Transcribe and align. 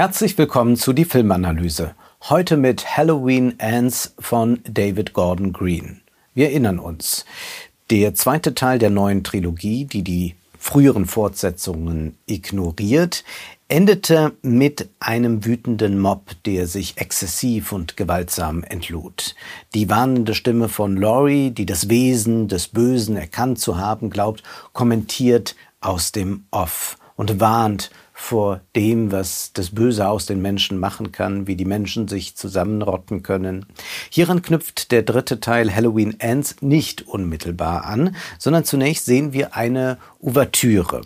Herzlich 0.00 0.38
willkommen 0.38 0.76
zu 0.76 0.94
die 0.94 1.04
Filmanalyse. 1.04 1.94
Heute 2.30 2.56
mit 2.56 2.96
Halloween 2.96 3.58
Ends 3.58 4.14
von 4.18 4.60
David 4.64 5.12
Gordon 5.12 5.52
Green. 5.52 6.00
Wir 6.32 6.46
erinnern 6.46 6.78
uns. 6.78 7.26
Der 7.90 8.14
zweite 8.14 8.54
Teil 8.54 8.78
der 8.78 8.88
neuen 8.88 9.24
Trilogie, 9.24 9.84
die 9.84 10.02
die 10.02 10.36
früheren 10.58 11.04
Fortsetzungen 11.04 12.16
ignoriert, 12.24 13.24
endete 13.68 14.32
mit 14.40 14.88
einem 15.00 15.44
wütenden 15.44 16.00
Mob, 16.00 16.30
der 16.46 16.66
sich 16.66 16.96
exzessiv 16.96 17.70
und 17.70 17.98
gewaltsam 17.98 18.64
entlud. 18.64 19.34
Die 19.74 19.90
warnende 19.90 20.34
Stimme 20.34 20.70
von 20.70 20.96
Laurie, 20.96 21.50
die 21.50 21.66
das 21.66 21.90
Wesen 21.90 22.48
des 22.48 22.68
Bösen 22.68 23.18
erkannt 23.18 23.58
zu 23.58 23.76
haben 23.76 24.08
glaubt, 24.08 24.44
kommentiert 24.72 25.56
aus 25.82 26.10
dem 26.10 26.44
Off 26.50 26.96
und 27.16 27.38
warnt 27.38 27.90
vor 28.20 28.60
dem, 28.76 29.10
was 29.10 29.52
das 29.54 29.70
Böse 29.70 30.06
aus 30.06 30.26
den 30.26 30.42
Menschen 30.42 30.78
machen 30.78 31.10
kann, 31.10 31.46
wie 31.46 31.56
die 31.56 31.64
Menschen 31.64 32.06
sich 32.06 32.36
zusammenrotten 32.36 33.22
können. 33.22 33.64
Hieran 34.10 34.42
knüpft 34.42 34.92
der 34.92 35.02
dritte 35.02 35.40
Teil 35.40 35.74
Halloween 35.74 36.20
Ends 36.20 36.56
nicht 36.60 37.08
unmittelbar 37.08 37.86
an, 37.86 38.14
sondern 38.38 38.64
zunächst 38.64 39.06
sehen 39.06 39.32
wir 39.32 39.56
eine 39.56 39.96
Ouvertüre. 40.20 41.00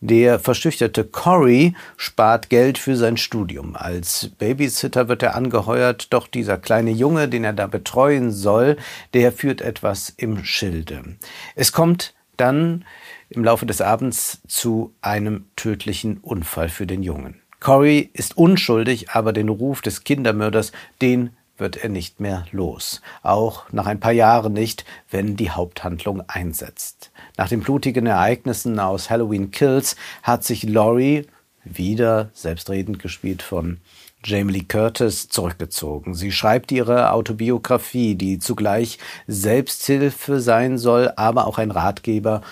Der 0.00 0.40
verschüchterte 0.40 1.04
Cory 1.04 1.74
spart 1.96 2.50
Geld 2.50 2.78
für 2.78 2.96
sein 2.96 3.16
Studium. 3.16 3.76
Als 3.76 4.30
Babysitter 4.36 5.08
wird 5.08 5.22
er 5.22 5.36
angeheuert, 5.36 6.12
doch 6.12 6.26
dieser 6.26 6.58
kleine 6.58 6.90
Junge, 6.90 7.28
den 7.28 7.44
er 7.44 7.52
da 7.52 7.68
betreuen 7.68 8.32
soll, 8.32 8.76
der 9.14 9.30
führt 9.30 9.60
etwas 9.60 10.12
im 10.16 10.44
Schilde. 10.44 11.16
Es 11.54 11.70
kommt 11.72 12.12
dann 12.36 12.84
im 13.28 13.44
Laufe 13.44 13.66
des 13.66 13.80
Abends 13.80 14.40
zu 14.46 14.94
einem 15.00 15.46
tödlichen 15.56 16.18
Unfall 16.18 16.68
für 16.68 16.86
den 16.86 17.02
Jungen. 17.02 17.40
Corey 17.60 18.10
ist 18.12 18.36
unschuldig, 18.36 19.10
aber 19.10 19.32
den 19.32 19.48
Ruf 19.48 19.82
des 19.82 20.04
Kindermörders, 20.04 20.72
den 21.00 21.30
wird 21.58 21.76
er 21.76 21.88
nicht 21.88 22.20
mehr 22.20 22.44
los. 22.52 23.00
Auch 23.22 23.70
nach 23.72 23.86
ein 23.86 24.00
paar 24.00 24.12
Jahren 24.12 24.52
nicht, 24.52 24.84
wenn 25.10 25.36
die 25.36 25.50
Haupthandlung 25.50 26.22
einsetzt. 26.28 27.10
Nach 27.36 27.48
den 27.48 27.60
blutigen 27.60 28.06
Ereignissen 28.06 28.78
aus 28.78 29.10
Halloween 29.10 29.50
Kills 29.50 29.96
hat 30.22 30.44
sich 30.44 30.64
Laurie, 30.64 31.26
wieder 31.64 32.30
selbstredend 32.32 33.00
gespielt 33.00 33.42
von 33.42 33.78
Jamie 34.24 34.52
Lee 34.52 34.64
Curtis 34.64 35.28
zurückgezogen. 35.28 36.14
Sie 36.14 36.32
schreibt 36.32 36.72
ihre 36.72 37.12
Autobiografie, 37.12 38.14
die 38.14 38.38
zugleich 38.38 38.98
Selbsthilfe 39.26 40.40
sein 40.40 40.78
soll, 40.78 41.12
aber 41.16 41.46
auch 41.46 41.58
ein 41.58 41.70
Ratgeber 41.70 42.42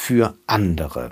für 0.00 0.38
andere. 0.46 1.10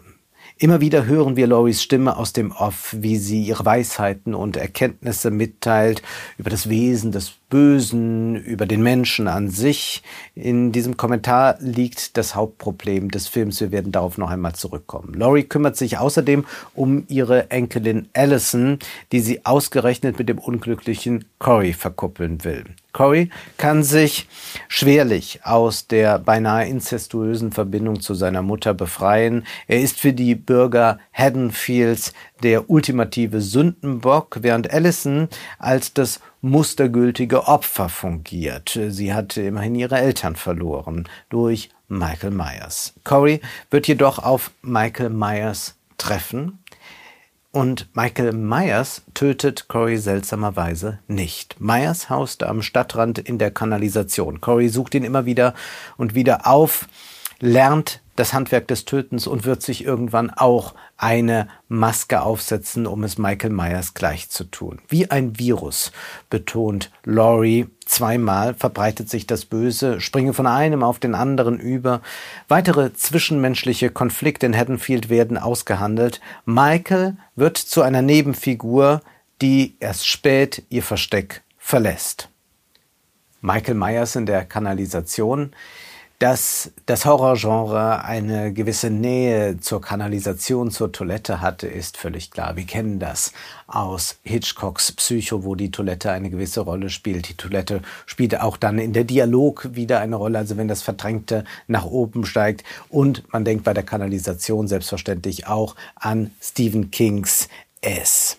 Immer 0.58 0.80
wieder 0.80 1.04
hören 1.06 1.36
wir 1.36 1.48
Loris 1.48 1.82
Stimme 1.82 2.16
aus 2.16 2.32
dem 2.32 2.52
Off, 2.52 2.94
wie 2.96 3.16
sie 3.16 3.42
ihre 3.42 3.64
Weisheiten 3.64 4.32
und 4.32 4.56
Erkenntnisse 4.56 5.30
mitteilt 5.30 6.02
über 6.38 6.48
das 6.48 6.70
Wesen 6.70 7.10
des 7.12 7.34
Bösen, 7.48 8.34
über 8.36 8.66
den 8.66 8.82
Menschen 8.82 9.28
an 9.28 9.50
sich. 9.50 10.02
In 10.34 10.72
diesem 10.72 10.96
Kommentar 10.96 11.56
liegt 11.60 12.16
das 12.16 12.34
Hauptproblem 12.34 13.10
des 13.10 13.28
Films. 13.28 13.60
Wir 13.60 13.70
werden 13.70 13.92
darauf 13.92 14.18
noch 14.18 14.30
einmal 14.30 14.54
zurückkommen. 14.54 15.14
Laurie 15.14 15.44
kümmert 15.44 15.76
sich 15.76 15.98
außerdem 15.98 16.44
um 16.74 17.04
ihre 17.08 17.50
Enkelin 17.50 18.08
Allison, 18.14 18.78
die 19.12 19.20
sie 19.20 19.46
ausgerechnet 19.46 20.18
mit 20.18 20.28
dem 20.28 20.38
unglücklichen 20.38 21.24
Corey 21.38 21.72
verkuppeln 21.72 22.42
will. 22.44 22.64
Corey 22.96 23.28
kann 23.58 23.82
sich 23.82 24.26
schwerlich 24.68 25.40
aus 25.44 25.86
der 25.86 26.18
beinahe 26.18 26.66
inzestuösen 26.66 27.52
Verbindung 27.52 28.00
zu 28.00 28.14
seiner 28.14 28.40
Mutter 28.40 28.72
befreien. 28.72 29.46
Er 29.68 29.82
ist 29.82 30.00
für 30.00 30.14
die 30.14 30.34
Bürger 30.34 30.98
Haddonfields 31.12 32.14
der 32.42 32.70
ultimative 32.70 33.40
Sündenbock, 33.40 34.38
während 34.42 34.72
Allison 34.72 35.28
als 35.58 35.94
das 35.94 36.20
mustergültige 36.40 37.48
Opfer 37.48 37.88
fungiert. 37.88 38.78
Sie 38.88 39.12
hat 39.12 39.36
immerhin 39.36 39.74
ihre 39.74 39.98
Eltern 39.98 40.36
verloren 40.36 41.08
durch 41.28 41.70
Michael 41.88 42.30
Myers. 42.32 42.94
Corey 43.04 43.40
wird 43.70 43.88
jedoch 43.88 44.18
auf 44.18 44.50
Michael 44.62 45.10
Myers 45.10 45.76
treffen 45.98 46.58
und 47.52 47.88
Michael 47.94 48.32
Myers 48.32 49.02
tötet 49.14 49.68
Corey 49.68 49.96
seltsamerweise 49.96 50.98
nicht. 51.08 51.58
Myers 51.58 52.10
haust 52.10 52.42
am 52.42 52.60
Stadtrand 52.60 53.18
in 53.18 53.38
der 53.38 53.50
Kanalisation. 53.50 54.40
Corey 54.40 54.68
sucht 54.68 54.94
ihn 54.94 55.04
immer 55.04 55.24
wieder 55.24 55.54
und 55.96 56.14
wieder 56.14 56.46
auf, 56.46 56.86
lernt 57.40 58.02
das 58.16 58.32
Handwerk 58.32 58.66
des 58.68 58.84
Tötens 58.84 59.26
und 59.26 59.44
wird 59.44 59.62
sich 59.62 59.84
irgendwann 59.84 60.30
auch 60.30 60.74
eine 60.96 61.48
Maske 61.68 62.22
aufsetzen, 62.22 62.86
um 62.86 63.04
es 63.04 63.18
Michael 63.18 63.50
Myers 63.50 63.94
gleich 63.94 64.28
zu 64.30 64.44
tun. 64.44 64.80
Wie 64.88 65.10
ein 65.10 65.38
Virus, 65.38 65.92
betont 66.30 66.90
Laurie. 67.04 67.66
Zweimal 67.84 68.54
verbreitet 68.54 69.08
sich 69.08 69.28
das 69.28 69.44
Böse, 69.44 70.00
springe 70.00 70.32
von 70.32 70.48
einem 70.48 70.82
auf 70.82 70.98
den 70.98 71.14
anderen 71.14 71.60
über. 71.60 72.00
Weitere 72.48 72.92
zwischenmenschliche 72.92 73.90
Konflikte 73.90 74.46
in 74.46 74.56
Haddonfield 74.56 75.08
werden 75.08 75.38
ausgehandelt. 75.38 76.20
Michael 76.44 77.16
wird 77.36 77.58
zu 77.58 77.82
einer 77.82 78.02
Nebenfigur, 78.02 79.02
die 79.40 79.76
erst 79.78 80.08
spät 80.08 80.64
ihr 80.68 80.82
Versteck 80.82 81.42
verlässt. 81.58 82.28
Michael 83.40 83.74
Myers 83.74 84.16
in 84.16 84.26
der 84.26 84.44
Kanalisation 84.44 85.52
dass 86.18 86.70
das 86.86 87.04
Horrorgenre 87.04 88.02
eine 88.04 88.52
gewisse 88.52 88.88
Nähe 88.88 89.58
zur 89.60 89.82
Kanalisation, 89.82 90.70
zur 90.70 90.90
Toilette 90.90 91.42
hatte, 91.42 91.66
ist 91.66 91.98
völlig 91.98 92.30
klar. 92.30 92.56
Wir 92.56 92.64
kennen 92.64 92.98
das 92.98 93.32
aus 93.66 94.16
Hitchcocks 94.22 94.92
Psycho, 94.92 95.44
wo 95.44 95.54
die 95.54 95.70
Toilette 95.70 96.10
eine 96.12 96.30
gewisse 96.30 96.60
Rolle 96.60 96.88
spielt. 96.88 97.28
Die 97.28 97.36
Toilette 97.36 97.82
spielt 98.06 98.40
auch 98.40 98.56
dann 98.56 98.78
in 98.78 98.94
der 98.94 99.04
Dialog 99.04 99.68
wieder 99.72 100.00
eine 100.00 100.16
Rolle, 100.16 100.38
also 100.38 100.56
wenn 100.56 100.68
das 100.68 100.82
Verdrängte 100.82 101.44
nach 101.66 101.84
oben 101.84 102.24
steigt. 102.24 102.64
Und 102.88 103.30
man 103.32 103.44
denkt 103.44 103.64
bei 103.64 103.74
der 103.74 103.84
Kanalisation 103.84 104.68
selbstverständlich 104.68 105.46
auch 105.46 105.76
an 105.96 106.30
Stephen 106.40 106.90
Kings 106.90 107.48
S. 107.82 108.38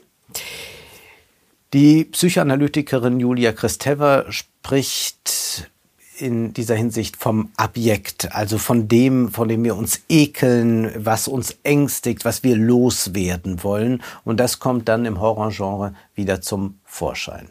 Die 1.74 2.06
Psychoanalytikerin 2.06 3.20
Julia 3.20 3.52
Kristeva 3.52 4.32
spricht 4.32 5.70
in 6.18 6.54
dieser 6.54 6.76
Hinsicht 6.76 7.18
vom 7.18 7.52
Objekt, 7.58 8.34
also 8.34 8.58
von 8.58 8.88
dem, 8.88 9.32
von 9.32 9.48
dem 9.48 9.64
wir 9.64 9.76
uns 9.76 10.02
ekeln, 10.10 10.92
was 10.98 11.28
uns 11.28 11.58
ängstigt, 11.64 12.26
was 12.26 12.44
wir 12.44 12.56
loswerden 12.56 13.64
wollen. 13.64 14.02
Und 14.24 14.40
das 14.40 14.60
kommt 14.60 14.88
dann 14.88 15.06
im 15.06 15.20
Horrorgenre 15.20 15.94
wieder 16.16 16.42
zum 16.42 16.80
Vorschein. 16.84 17.50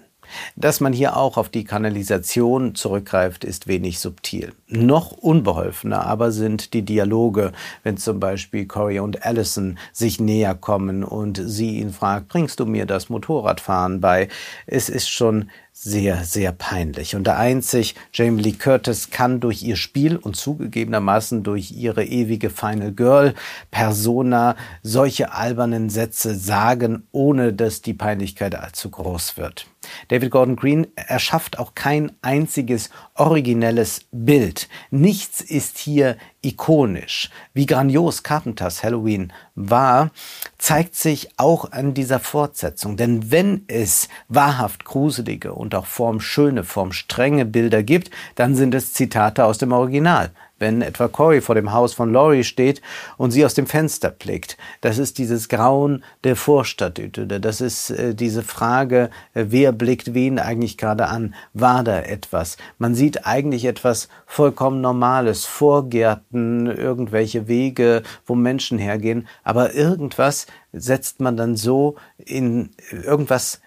Dass 0.57 0.81
man 0.81 0.93
hier 0.93 1.17
auch 1.17 1.37
auf 1.37 1.49
die 1.49 1.65
Kanalisation 1.65 2.75
zurückgreift, 2.75 3.45
ist 3.45 3.67
wenig 3.67 3.99
subtil. 3.99 4.53
Noch 4.69 5.13
unbeholfener 5.13 6.05
aber 6.07 6.33
sind 6.33 6.75
die 6.75 6.83
Dialoge, 6.83 7.53
wenn 7.83 7.97
zum 7.97 8.21
Beispiel 8.21 8.67
Corey 8.67 9.01
und 9.01 9.25
Allison 9.25 9.79
sich 9.93 10.21
näher 10.21 10.55
kommen 10.55 11.05
und 11.05 11.41
sie 11.45 11.79
ihn 11.79 11.93
fragt, 11.93 12.29
bringst 12.29 12.61
du 12.61 12.67
mir 12.67 12.87
das 12.87 13.09
Motorradfahren 13.09 14.01
bei? 14.01 14.29
Es 14.67 14.89
ist 14.89 15.09
schon 15.09 15.51
sehr, 15.79 16.25
sehr 16.25 16.53
peinlich. 16.53 17.15
Und 17.17 17.27
der 17.27 17.39
einzig 17.39 17.97
Jamie 18.11 18.43
Lee 18.43 18.53
Curtis 18.53 19.11
kann 19.11 19.41
durch 19.41 19.63
ihr 19.63 19.77
Spiel 19.77 20.17
und 20.17 20.35
zugegebenermaßen 20.35 21.43
durch 21.43 21.71
ihre 21.71 22.03
ewige 22.03 22.49
Final 22.49 22.93
Girl 22.93 23.35
Persona 23.71 24.57
solche 24.83 25.33
albernen 25.35 25.91
Sätze 25.91 26.35
sagen, 26.35 27.07
ohne 27.13 27.53
dass 27.53 27.83
die 27.83 27.93
Peinlichkeit 27.93 28.55
allzu 28.55 28.91
groß 28.91 29.37
wird. 29.37 29.67
David 30.09 30.31
Gordon 30.31 30.57
Green 30.57 30.87
erschafft 30.95 31.59
auch 31.59 31.75
kein 31.75 32.13
einziges 32.23 32.91
originelles 33.15 34.07
Bild. 34.13 34.69
Nichts 34.91 35.41
ist 35.41 35.79
hier 35.79 36.17
ikonisch. 36.43 37.31
Wie 37.55 37.67
grandios 37.67 38.23
Carpenters 38.23 38.83
Halloween 38.85 39.33
war, 39.55 40.11
zeigt 40.59 40.95
sich 40.95 41.31
auch 41.37 41.73
an 41.73 41.95
dieser 41.95 42.21
Fortsetzung. 42.21 42.97
Denn 42.97 43.31
wenn 43.31 43.65
es 43.67 44.09
wahrhaft 44.29 44.85
gruselige 44.85 45.53
und 45.53 45.75
auch 45.75 45.87
formschöne, 45.87 46.63
formstrenge 46.65 47.45
Bilder 47.45 47.83
gibt, 47.83 48.11
dann 48.37 48.55
sind 48.55 48.75
es 48.75 48.93
Zitate 48.93 49.45
aus 49.45 49.59
dem 49.59 49.73
Original 49.73 50.31
wenn 50.59 50.83
etwa 50.83 51.09
Cory 51.09 51.41
vor 51.41 51.55
dem 51.55 51.73
Haus 51.73 51.93
von 51.93 52.13
Laurie 52.13 52.45
steht 52.45 52.81
und 53.17 53.31
sie 53.31 53.45
aus 53.45 53.55
dem 53.55 53.67
Fenster 53.67 54.11
blickt. 54.11 54.57
Das 54.81 54.99
ist 54.99 55.19
dieses 55.19 55.49
Grauen 55.49 56.05
der 56.25 56.37
Vorstadtidylle. 56.37 57.41
Das 57.41 57.61
ist 57.61 57.91
äh, 57.91 58.15
diese 58.15 58.43
Frage, 58.43 59.11
äh, 59.35 59.47
wer 59.49 59.73
blickt 59.73 60.15
wen 60.15 60.39
eigentlich 60.39 60.79
gerade 60.79 61.07
an? 61.09 61.35
War 61.53 61.85
da 61.85 62.01
etwas? 62.01 62.57
Man 62.79 62.95
sieht 62.95 63.27
eigentlich 63.27 63.65
etwas 63.65 64.09
vollkommen 64.27 64.81
Normales, 64.81 65.45
Vorgärten, 65.45 66.67
irgendwelche 66.67 67.49
Wege, 67.49 68.03
wo 68.27 68.35
Menschen 68.35 68.79
hergehen, 68.79 69.29
aber 69.45 69.75
irgendwas 69.75 70.47
setzt 70.73 71.21
man 71.21 71.37
dann 71.37 71.57
so 71.57 71.97
in 72.19 72.71
irgendwas 72.91 73.61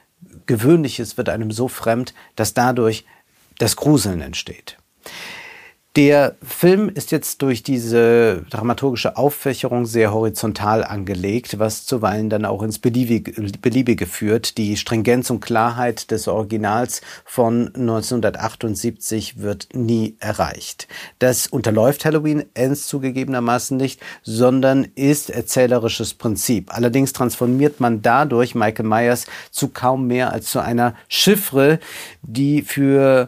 Gewöhnliches 0.46 1.18
wird 1.18 1.30
einem 1.30 1.52
so 1.52 1.68
fremd, 1.68 2.14
dass 2.36 2.54
dadurch 2.54 3.06
das 3.58 3.76
Gruseln 3.76 4.22
entsteht. 4.22 4.78
Der 6.00 6.38
Film 6.42 6.88
ist 6.88 7.12
jetzt 7.12 7.42
durch 7.42 7.62
diese 7.62 8.46
dramaturgische 8.50 9.18
Auffächerung 9.18 9.86
sehr 9.86 10.13
horizontal 10.13 10.86
angelegt, 10.86 11.60
was 11.60 11.86
zuweilen 11.86 12.30
dann 12.30 12.46
auch 12.46 12.63
ins 12.63 12.80
Beliebige 12.80 14.06
führt. 14.06 14.57
Die 14.57 14.78
Stringenz 14.78 15.30
und 15.30 15.42
Klarheit 15.42 16.10
des 16.12 16.30
Originals 16.30 17.01
von 17.25 17.75
1978 17.75 19.42
wird 19.42 19.68
nie 19.74 20.16
erreicht. 20.22 20.88
Das 21.19 21.48
unterläuft 21.48 22.06
Halloween 22.06 22.45
Ends 22.54 22.88
zugegebenermaßen 22.88 23.75
nicht, 23.75 24.00
sondern 24.24 24.88
ist 24.95 25.30
erzählerisches 25.30 26.13
Prinzip. 26.13 26.74
Allerdings 26.74 27.12
transformiert 27.12 27.81
man 27.81 28.02
dadurch 28.02 28.56
Michael 28.56 28.86
Myers 28.86 29.25
zu 29.52 29.68
kaum 29.68 30.07
mehr 30.07 30.31
als 30.31 30.50
zu 30.50 30.60
einer 30.60 30.95
Chiffre, 31.10 31.78
die 32.22 32.62
für 32.62 33.28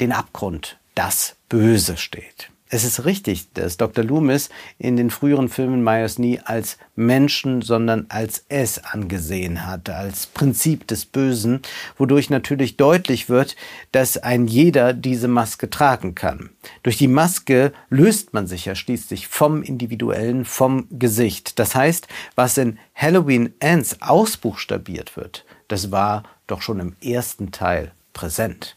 den 0.00 0.12
Abgrund 0.12 0.76
das 1.00 1.34
Böse 1.48 1.96
steht. 1.96 2.50
Es 2.68 2.84
ist 2.84 3.06
richtig, 3.06 3.50
dass 3.54 3.78
Dr. 3.78 4.04
Loomis 4.04 4.50
in 4.78 4.98
den 4.98 5.08
früheren 5.08 5.48
Filmen 5.48 5.82
Myers 5.82 6.18
nie 6.18 6.40
als 6.44 6.76
Menschen, 6.94 7.62
sondern 7.62 8.04
als 8.10 8.44
es 8.50 8.84
angesehen 8.84 9.66
hat, 9.66 9.88
als 9.88 10.26
Prinzip 10.26 10.86
des 10.86 11.06
Bösen, 11.06 11.62
wodurch 11.96 12.28
natürlich 12.28 12.76
deutlich 12.76 13.30
wird, 13.30 13.56
dass 13.92 14.18
ein 14.18 14.46
jeder 14.46 14.92
diese 14.92 15.26
Maske 15.26 15.70
tragen 15.70 16.14
kann. 16.14 16.50
Durch 16.82 16.98
die 16.98 17.08
Maske 17.08 17.72
löst 17.88 18.34
man 18.34 18.46
sich 18.46 18.66
ja 18.66 18.74
schließlich 18.74 19.26
vom 19.26 19.62
Individuellen, 19.62 20.44
vom 20.44 20.86
Gesicht. 20.90 21.58
Das 21.58 21.74
heißt, 21.74 22.08
was 22.34 22.58
in 22.58 22.78
Halloween 22.94 23.54
Ends 23.58 24.02
ausbuchstabiert 24.02 25.16
wird, 25.16 25.46
das 25.68 25.90
war 25.90 26.24
doch 26.46 26.60
schon 26.60 26.78
im 26.78 26.94
ersten 27.00 27.52
Teil 27.52 27.92
präsent 28.12 28.76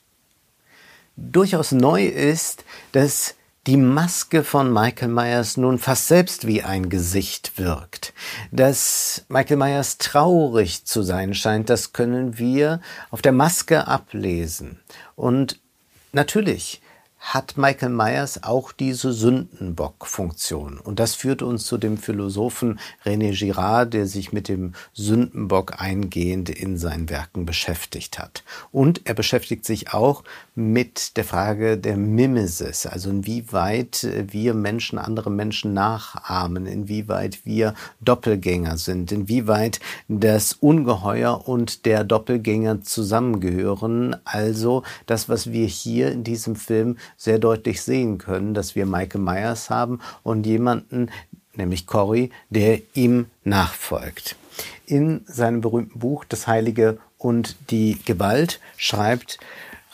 durchaus 1.15 1.71
neu 1.71 2.05
ist, 2.05 2.63
dass 2.91 3.35
die 3.65 3.77
Maske 3.77 4.43
von 4.43 4.73
Michael 4.73 5.07
Myers 5.07 5.55
nun 5.55 5.79
fast 5.79 6.07
selbst 6.07 6.45
wie 6.45 6.63
ein 6.63 6.89
Gesicht 6.89 7.57
wirkt. 7.57 8.13
Dass 8.51 9.23
Michael 9.29 9.57
Myers 9.57 9.97
traurig 9.97 10.85
zu 10.85 11.01
sein 11.01 11.33
scheint, 11.33 11.69
das 11.69 11.93
können 11.93 12.37
wir 12.37 12.81
auf 13.09 13.21
der 13.21 13.31
Maske 13.31 13.87
ablesen. 13.87 14.79
Und 15.15 15.59
natürlich 16.11 16.81
hat 17.23 17.57
Michael 17.57 17.89
Myers 17.89 18.43
auch 18.43 18.73
diese 18.73 19.13
Sündenbock-Funktion. 19.13 20.77
Und 20.77 20.99
das 20.99 21.15
führt 21.15 21.41
uns 21.41 21.65
zu 21.65 21.77
dem 21.77 21.97
Philosophen 21.97 22.79
René 23.05 23.31
Girard, 23.37 23.93
der 23.93 24.07
sich 24.07 24.33
mit 24.33 24.49
dem 24.49 24.73
Sündenbock 24.93 25.81
eingehend 25.81 26.49
in 26.49 26.77
seinen 26.77 27.09
Werken 27.09 27.45
beschäftigt 27.45 28.19
hat. 28.19 28.43
Und 28.73 29.01
er 29.05 29.13
beschäftigt 29.13 29.63
sich 29.65 29.93
auch 29.93 30.25
mit 30.53 31.15
der 31.15 31.23
Frage 31.23 31.77
der 31.77 31.95
Mimesis, 31.95 32.85
also 32.85 33.09
inwieweit 33.09 34.05
wir 34.31 34.53
Menschen 34.53 34.99
andere 34.99 35.31
Menschen 35.31 35.73
nachahmen, 35.73 36.67
inwieweit 36.67 37.45
wir 37.45 37.73
Doppelgänger 38.01 38.77
sind, 38.77 39.11
inwieweit 39.13 39.79
das 40.09 40.53
Ungeheuer 40.53 41.47
und 41.47 41.85
der 41.85 42.03
Doppelgänger 42.03 42.81
zusammengehören. 42.81 44.17
Also 44.25 44.83
das, 45.05 45.29
was 45.29 45.51
wir 45.51 45.65
hier 45.65 46.11
in 46.11 46.23
diesem 46.23 46.55
Film 46.57 46.97
sehr 47.17 47.39
deutlich 47.39 47.81
sehen 47.81 48.17
können, 48.17 48.53
dass 48.53 48.75
wir 48.75 48.85
Michael 48.85 49.21
Myers 49.21 49.69
haben 49.69 49.99
und 50.23 50.45
jemanden, 50.45 51.09
nämlich 51.55 51.87
Cory, 51.87 52.31
der 52.49 52.81
ihm 52.93 53.27
nachfolgt. 53.43 54.35
In 54.85 55.21
seinem 55.25 55.61
berühmten 55.61 55.99
Buch 55.99 56.25
Das 56.25 56.47
Heilige 56.47 56.97
und 57.17 57.55
die 57.71 57.97
Gewalt 58.05 58.59
schreibt 58.77 59.39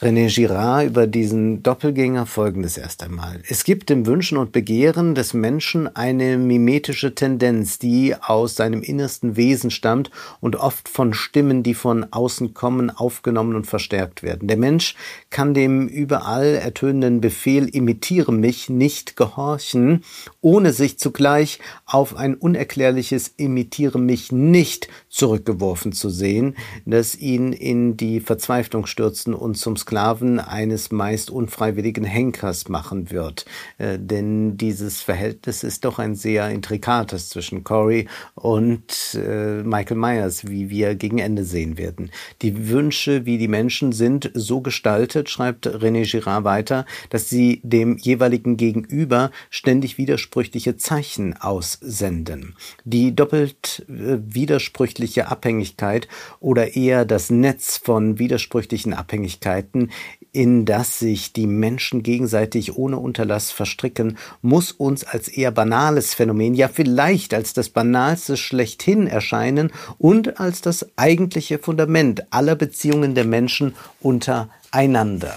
René 0.01 0.33
Girard 0.33 0.85
über 0.85 1.07
diesen 1.07 1.61
Doppelgänger 1.61 2.25
folgendes 2.25 2.77
erst 2.77 3.03
einmal. 3.03 3.41
Es 3.49 3.65
gibt 3.65 3.91
im 3.91 4.05
Wünschen 4.05 4.37
und 4.37 4.53
Begehren 4.53 5.13
des 5.13 5.33
Menschen 5.33 5.93
eine 5.93 6.37
mimetische 6.37 7.15
Tendenz, 7.15 7.79
die 7.79 8.15
aus 8.15 8.55
seinem 8.55 8.81
innersten 8.81 9.35
Wesen 9.35 9.71
stammt 9.71 10.09
und 10.39 10.55
oft 10.55 10.87
von 10.87 11.13
Stimmen, 11.13 11.63
die 11.63 11.73
von 11.73 12.05
außen 12.11 12.53
kommen, 12.53 12.91
aufgenommen 12.91 13.57
und 13.57 13.67
verstärkt 13.67 14.23
werden. 14.23 14.47
Der 14.47 14.55
Mensch 14.55 14.95
kann 15.31 15.53
dem 15.53 15.89
überall 15.89 16.55
ertönenden 16.55 17.19
Befehl 17.19 17.67
imitiere 17.67 18.31
mich 18.31 18.69
nicht 18.69 19.17
gehorchen, 19.17 20.05
ohne 20.39 20.71
sich 20.71 20.97
zugleich 20.97 21.59
auf 21.85 22.15
ein 22.15 22.35
unerklärliches 22.35 23.33
imitiere 23.35 23.99
mich 23.99 24.31
nicht 24.31 24.87
zurückgeworfen 25.09 25.91
zu 25.91 26.09
sehen, 26.09 26.55
das 26.85 27.17
ihn 27.17 27.51
in 27.51 27.97
die 27.97 28.21
Verzweiflung 28.21 28.85
stürzen 28.85 29.33
und 29.33 29.57
zum 29.57 29.75
Sklaven 29.89 30.39
eines 30.39 30.91
meist 30.91 31.31
unfreiwilligen 31.31 32.03
Henkers 32.03 32.69
machen 32.69 33.09
wird. 33.09 33.45
Äh, 33.79 33.97
denn 33.97 34.55
dieses 34.55 35.01
Verhältnis 35.01 35.63
ist 35.63 35.83
doch 35.83 35.97
ein 35.97 36.13
sehr 36.13 36.51
intrikates 36.51 37.29
zwischen 37.29 37.63
Corey 37.63 38.07
und 38.35 38.93
äh, 39.15 39.63
Michael 39.63 39.97
Myers, 39.97 40.47
wie 40.47 40.69
wir 40.69 40.93
gegen 40.93 41.17
Ende 41.17 41.43
sehen 41.43 41.79
werden. 41.79 42.11
Die 42.43 42.69
Wünsche 42.69 43.25
wie 43.25 43.39
die 43.39 43.47
Menschen 43.47 43.91
sind 43.91 44.29
so 44.35 44.61
gestaltet, 44.61 45.27
schreibt 45.27 45.65
René 45.65 46.09
Girard 46.09 46.43
weiter, 46.43 46.85
dass 47.09 47.27
sie 47.27 47.59
dem 47.63 47.97
jeweiligen 47.97 48.57
Gegenüber 48.57 49.31
ständig 49.49 49.97
widersprüchliche 49.97 50.77
Zeichen 50.77 51.35
aussenden. 51.35 52.55
Die 52.83 53.15
doppelt 53.15 53.87
äh, 53.89 54.19
widersprüchliche 54.19 55.29
Abhängigkeit 55.29 56.07
oder 56.39 56.75
eher 56.75 57.05
das 57.05 57.31
Netz 57.31 57.77
von 57.77 58.19
widersprüchlichen 58.19 58.93
Abhängigkeiten 58.93 59.78
Konflikten, 59.79 59.89
in 60.31 60.65
das 60.65 60.99
sich 60.99 61.33
die 61.33 61.47
Menschen 61.47 62.03
gegenseitig 62.03 62.77
ohne 62.77 62.99
Unterlass 62.99 63.49
verstricken, 63.49 64.17
muss 64.43 64.71
uns 64.71 65.03
als 65.03 65.27
eher 65.27 65.49
banales 65.49 66.13
Phänomen, 66.13 66.53
ja 66.53 66.67
vielleicht 66.67 67.33
als 67.33 67.53
das 67.53 67.69
banalste 67.69 68.37
schlechthin 68.37 69.07
erscheinen 69.07 69.71
und 69.97 70.39
als 70.39 70.61
das 70.61 70.85
eigentliche 70.97 71.57
Fundament 71.57 72.31
aller 72.31 72.55
Beziehungen 72.55 73.15
der 73.15 73.25
Menschen 73.25 73.73
untereinander. 74.01 75.33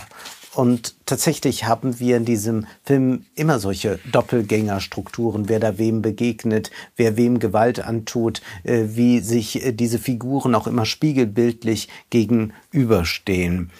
Und 0.54 0.94
tatsächlich 1.06 1.64
haben 1.64 1.98
wir 1.98 2.18
in 2.18 2.26
diesem 2.26 2.66
Film 2.84 3.24
immer 3.34 3.58
solche 3.58 3.98
Doppelgängerstrukturen, 4.12 5.48
wer 5.48 5.58
da 5.58 5.78
wem 5.78 6.02
begegnet, 6.02 6.70
wer 6.96 7.16
wem 7.16 7.38
Gewalt 7.38 7.80
antut, 7.82 8.42
äh, 8.64 8.84
wie 8.88 9.20
sich 9.20 9.64
äh, 9.64 9.72
diese 9.72 9.98
Figuren 9.98 10.54
auch 10.54 10.66
immer 10.66 10.84
spiegelbildlich 10.84 11.88
gegenüberstehen. 12.10 13.70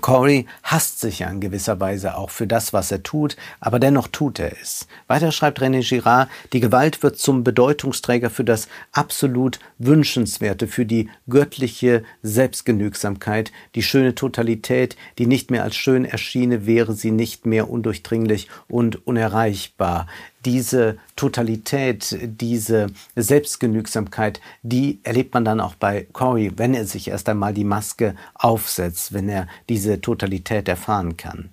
Corey 0.00 0.46
hasst 0.62 1.00
sich 1.00 1.20
ja 1.20 1.28
in 1.28 1.40
gewisser 1.40 1.78
Weise 1.80 2.16
auch 2.16 2.30
für 2.30 2.46
das, 2.46 2.72
was 2.72 2.90
er 2.90 3.02
tut, 3.02 3.36
aber 3.60 3.78
dennoch 3.78 4.08
tut 4.08 4.38
er 4.38 4.52
es. 4.60 4.86
Weiter 5.06 5.32
schreibt 5.32 5.60
René 5.60 5.86
Girard, 5.86 6.28
die 6.52 6.60
Gewalt 6.60 7.02
wird 7.02 7.18
zum 7.18 7.44
Bedeutungsträger 7.44 8.30
für 8.30 8.44
das 8.44 8.68
absolut 8.92 9.58
Wünschenswerte, 9.78 10.66
für 10.66 10.86
die 10.86 11.08
göttliche 11.28 12.04
Selbstgenügsamkeit, 12.22 13.52
die 13.74 13.82
schöne 13.82 14.14
Totalität, 14.14 14.96
die 15.18 15.26
nicht 15.26 15.50
mehr 15.50 15.62
als 15.62 15.76
schön 15.76 16.04
erschiene, 16.04 16.66
wäre 16.66 16.94
sie 16.94 17.10
nicht 17.10 17.46
mehr 17.46 17.70
undurchdringlich 17.70 18.48
und 18.68 19.06
unerreichbar 19.06 20.06
diese 20.44 20.98
Totalität, 21.16 22.16
diese 22.22 22.86
Selbstgenügsamkeit, 23.16 24.40
die 24.62 25.00
erlebt 25.02 25.34
man 25.34 25.44
dann 25.44 25.60
auch 25.60 25.74
bei 25.74 26.06
Corey, 26.12 26.52
wenn 26.56 26.74
er 26.74 26.84
sich 26.84 27.08
erst 27.08 27.28
einmal 27.28 27.54
die 27.54 27.64
Maske 27.64 28.14
aufsetzt, 28.34 29.12
wenn 29.12 29.28
er 29.28 29.48
diese 29.68 30.00
Totalität 30.00 30.68
erfahren 30.68 31.16
kann. 31.16 31.50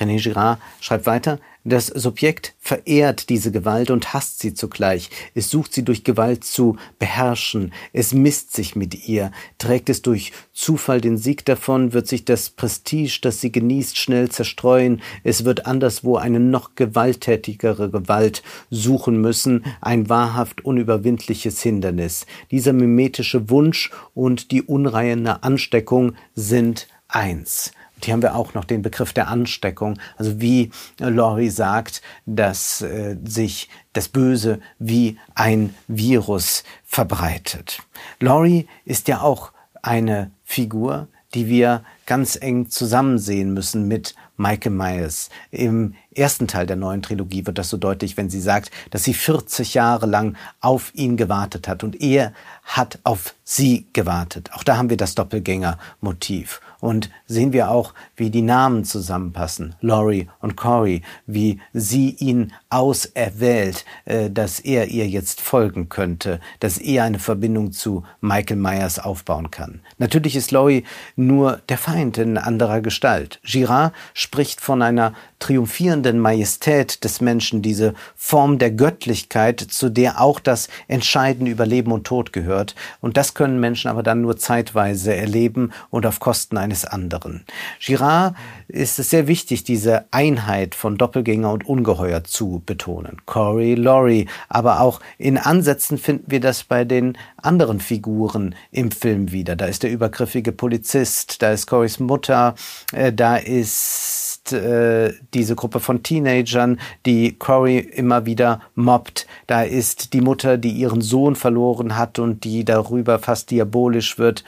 René 0.00 0.22
Girard 0.22 0.60
schreibt 0.80 1.06
weiter, 1.06 1.38
das 1.62 1.88
Subjekt 1.88 2.54
verehrt 2.58 3.28
diese 3.28 3.52
Gewalt 3.52 3.90
und 3.90 4.14
hasst 4.14 4.38
sie 4.38 4.54
zugleich. 4.54 5.10
Es 5.34 5.50
sucht 5.50 5.74
sie 5.74 5.84
durch 5.84 6.04
Gewalt 6.04 6.42
zu 6.42 6.76
beherrschen. 6.98 7.74
Es 7.92 8.14
misst 8.14 8.54
sich 8.54 8.76
mit 8.76 9.06
ihr. 9.06 9.30
Trägt 9.58 9.90
es 9.90 10.00
durch 10.00 10.32
Zufall 10.54 11.02
den 11.02 11.18
Sieg 11.18 11.44
davon, 11.44 11.92
wird 11.92 12.08
sich 12.08 12.24
das 12.24 12.48
Prestige, 12.48 13.18
das 13.20 13.42
sie 13.42 13.52
genießt, 13.52 13.98
schnell 13.98 14.30
zerstreuen. 14.30 15.02
Es 15.22 15.44
wird 15.44 15.66
anderswo 15.66 16.16
eine 16.16 16.40
noch 16.40 16.76
gewalttätigere 16.76 17.90
Gewalt 17.90 18.42
suchen 18.70 19.20
müssen, 19.20 19.66
ein 19.82 20.08
wahrhaft 20.08 20.64
unüberwindliches 20.64 21.60
Hindernis. 21.60 22.24
Dieser 22.50 22.72
mimetische 22.72 23.50
Wunsch 23.50 23.90
und 24.14 24.50
die 24.50 24.62
unreine 24.62 25.42
Ansteckung 25.42 26.14
sind 26.34 26.88
eins. 27.06 27.72
Hier 28.04 28.14
haben 28.14 28.22
wir 28.22 28.34
auch 28.34 28.54
noch 28.54 28.64
den 28.64 28.82
Begriff 28.82 29.12
der 29.12 29.28
Ansteckung. 29.28 29.98
Also 30.16 30.40
wie 30.40 30.70
Laurie 30.98 31.50
sagt, 31.50 32.02
dass 32.26 32.82
äh, 32.82 33.16
sich 33.24 33.68
das 33.92 34.08
Böse 34.08 34.60
wie 34.78 35.18
ein 35.34 35.74
Virus 35.88 36.64
verbreitet. 36.84 37.82
Laurie 38.20 38.66
ist 38.84 39.08
ja 39.08 39.20
auch 39.20 39.52
eine 39.82 40.30
Figur, 40.44 41.08
die 41.34 41.46
wir 41.46 41.84
ganz 42.06 42.36
eng 42.40 42.70
zusammen 42.70 43.18
sehen 43.18 43.54
müssen 43.54 43.86
mit 43.86 44.14
Michael 44.36 44.72
Myers. 44.72 45.28
Im 45.50 45.94
ersten 46.14 46.48
Teil 46.48 46.66
der 46.66 46.76
neuen 46.76 47.02
Trilogie 47.02 47.46
wird 47.46 47.58
das 47.58 47.70
so 47.70 47.76
deutlich, 47.76 48.16
wenn 48.16 48.30
sie 48.30 48.40
sagt, 48.40 48.70
dass 48.90 49.04
sie 49.04 49.14
40 49.14 49.74
Jahre 49.74 50.06
lang 50.06 50.36
auf 50.60 50.92
ihn 50.94 51.16
gewartet 51.16 51.68
hat 51.68 51.84
und 51.84 52.00
er 52.00 52.32
hat 52.64 52.98
auf 53.04 53.34
sie 53.44 53.86
gewartet. 53.92 54.50
Auch 54.52 54.64
da 54.64 54.76
haben 54.76 54.90
wir 54.90 54.96
das 54.96 55.14
Doppelgänger-Motiv. 55.14 56.60
Und 56.80 57.10
sehen 57.26 57.52
wir 57.52 57.70
auch, 57.70 57.94
wie 58.16 58.30
die 58.30 58.42
Namen 58.42 58.84
zusammenpassen, 58.84 59.74
Laurie 59.80 60.28
und 60.40 60.56
Corey, 60.56 61.02
wie 61.26 61.60
sie 61.72 62.10
ihn 62.18 62.52
auserwählt, 62.70 63.84
äh, 64.04 64.30
dass 64.30 64.60
er 64.60 64.88
ihr 64.88 65.06
jetzt 65.06 65.40
folgen 65.40 65.88
könnte, 65.88 66.40
dass 66.60 66.78
er 66.78 67.04
eine 67.04 67.18
Verbindung 67.18 67.72
zu 67.72 68.04
Michael 68.20 68.56
Myers 68.56 68.98
aufbauen 68.98 69.50
kann. 69.50 69.80
Natürlich 69.98 70.36
ist 70.36 70.50
Laurie 70.50 70.84
nur 71.16 71.60
der 71.68 71.78
Feind 71.78 72.18
in 72.18 72.38
anderer 72.38 72.80
Gestalt. 72.80 73.40
Girard 73.44 73.92
spricht 74.14 74.60
von 74.60 74.82
einer 74.82 75.12
triumphierenden 75.38 76.18
Majestät 76.18 77.02
des 77.02 77.20
Menschen, 77.20 77.62
diese 77.62 77.94
Form 78.14 78.58
der 78.58 78.70
Göttlichkeit, 78.70 79.60
zu 79.60 79.88
der 79.88 80.20
auch 80.20 80.38
das 80.38 80.68
Entscheiden 80.86 81.46
über 81.46 81.66
Leben 81.66 81.92
und 81.92 82.06
Tod 82.06 82.32
gehört. 82.32 82.74
Und 83.00 83.16
das 83.16 83.34
können 83.34 83.58
Menschen 83.58 83.88
aber 83.90 84.02
dann 84.02 84.20
nur 84.20 84.36
zeitweise 84.36 85.14
erleben 85.14 85.72
und 85.88 86.06
auf 86.06 86.20
Kosten 86.20 86.56
eines 86.70 86.84
anderen. 86.84 87.44
Girard 87.80 88.36
ist 88.68 89.00
es 89.00 89.10
sehr 89.10 89.26
wichtig, 89.26 89.64
diese 89.64 90.04
Einheit 90.12 90.76
von 90.76 90.96
Doppelgänger 90.96 91.52
und 91.52 91.66
Ungeheuer 91.66 92.22
zu 92.22 92.62
betonen. 92.64 93.16
Corey, 93.26 93.74
Laurie, 93.74 94.28
aber 94.48 94.80
auch 94.80 95.00
in 95.18 95.36
Ansätzen 95.36 95.98
finden 95.98 96.30
wir 96.30 96.38
das 96.38 96.62
bei 96.62 96.84
den 96.84 97.18
anderen 97.36 97.80
Figuren 97.80 98.54
im 98.70 98.92
Film 98.92 99.32
wieder. 99.32 99.56
Da 99.56 99.66
ist 99.66 99.82
der 99.82 99.90
übergriffige 99.90 100.52
Polizist, 100.52 101.42
da 101.42 101.50
ist 101.50 101.66
Corys 101.66 101.98
Mutter, 101.98 102.54
äh, 102.92 103.12
da 103.12 103.36
ist 103.36 104.52
äh, 104.52 105.12
diese 105.34 105.56
Gruppe 105.56 105.80
von 105.80 106.04
Teenagern, 106.04 106.80
die 107.04 107.36
Corey 107.36 107.78
immer 107.78 108.26
wieder 108.26 108.60
mobbt. 108.76 109.26
Da 109.48 109.62
ist 109.62 110.12
die 110.12 110.20
Mutter, 110.20 110.56
die 110.56 110.70
ihren 110.70 111.00
Sohn 111.00 111.34
verloren 111.34 111.96
hat 111.96 112.18
und 112.20 112.44
die 112.44 112.64
darüber 112.64 113.18
fast 113.18 113.50
diabolisch 113.50 114.18
wird. 114.18 114.44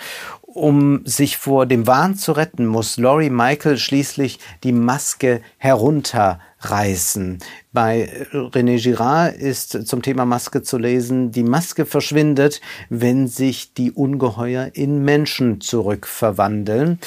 Um 0.55 1.01
sich 1.07 1.39
vor 1.39 1.65
dem 1.65 1.87
Wahn 1.87 2.15
zu 2.15 2.33
retten, 2.33 2.67
muss 2.67 2.99
Laurie 2.99 3.31
Michael 3.31 3.79
schließlich 3.79 4.39
die 4.65 4.73
Maske 4.73 5.41
herunterreißen. 5.57 7.39
Bei 7.73 8.27
René 8.33 8.83
Girard 8.83 9.35
ist 9.35 9.87
zum 9.87 10.03
Thema 10.03 10.27
Maske 10.27 10.63
zu 10.63 10.77
lesen, 10.77 11.33
die 11.33 11.43
Maske 11.43 11.87
verschwindet, 11.87 12.61
wenn 12.91 13.29
sich 13.29 13.73
die 13.73 13.93
Ungeheuer 13.93 14.69
in 14.75 15.03
Menschen 15.03 15.63
zurückverwandeln. 15.63 16.99